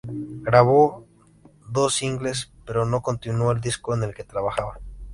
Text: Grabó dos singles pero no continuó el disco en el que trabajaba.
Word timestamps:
Grabó 0.41 1.05
dos 1.69 1.93
singles 1.93 2.51
pero 2.65 2.85
no 2.87 3.03
continuó 3.03 3.51
el 3.51 3.61
disco 3.61 3.93
en 3.93 4.01
el 4.01 4.15
que 4.15 4.23
trabajaba. 4.23 4.79